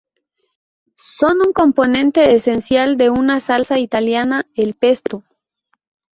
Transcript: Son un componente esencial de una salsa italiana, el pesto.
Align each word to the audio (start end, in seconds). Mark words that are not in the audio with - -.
Son 1.19 1.41
un 1.45 1.53
componente 1.53 2.33
esencial 2.33 2.97
de 2.97 3.11
una 3.11 3.39
salsa 3.39 3.77
italiana, 3.77 4.47
el 4.55 4.73
pesto. 4.73 5.23